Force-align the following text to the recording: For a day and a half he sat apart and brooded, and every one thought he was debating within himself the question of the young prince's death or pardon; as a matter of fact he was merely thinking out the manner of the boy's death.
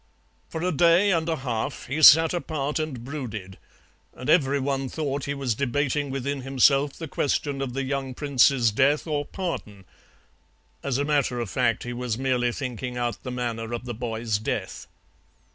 For 0.49 0.63
a 0.63 0.71
day 0.71 1.11
and 1.11 1.29
a 1.29 1.35
half 1.35 1.85
he 1.85 2.01
sat 2.01 2.33
apart 2.33 2.79
and 2.79 3.03
brooded, 3.03 3.59
and 4.15 4.31
every 4.31 4.59
one 4.59 4.89
thought 4.89 5.25
he 5.25 5.35
was 5.35 5.53
debating 5.53 6.09
within 6.09 6.41
himself 6.41 6.93
the 6.93 7.07
question 7.07 7.61
of 7.61 7.73
the 7.73 7.83
young 7.83 8.15
prince's 8.15 8.71
death 8.71 9.05
or 9.05 9.25
pardon; 9.25 9.85
as 10.81 10.97
a 10.97 11.05
matter 11.05 11.39
of 11.39 11.51
fact 11.51 11.83
he 11.83 11.93
was 11.93 12.17
merely 12.17 12.51
thinking 12.51 12.97
out 12.97 13.21
the 13.21 13.29
manner 13.29 13.73
of 13.73 13.85
the 13.85 13.93
boy's 13.93 14.39
death. 14.39 14.87